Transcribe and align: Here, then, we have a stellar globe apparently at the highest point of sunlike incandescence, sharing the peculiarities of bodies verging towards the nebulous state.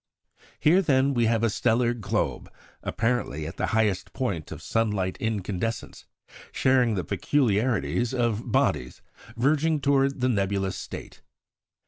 Here, 0.59 0.81
then, 0.81 1.13
we 1.13 1.27
have 1.27 1.43
a 1.43 1.49
stellar 1.51 1.93
globe 1.93 2.51
apparently 2.81 3.45
at 3.45 3.57
the 3.57 3.67
highest 3.67 4.13
point 4.13 4.51
of 4.51 4.59
sunlike 4.59 5.15
incandescence, 5.19 6.07
sharing 6.51 6.95
the 6.95 7.03
peculiarities 7.03 8.11
of 8.11 8.51
bodies 8.51 9.03
verging 9.37 9.79
towards 9.79 10.15
the 10.15 10.27
nebulous 10.29 10.75
state. 10.75 11.21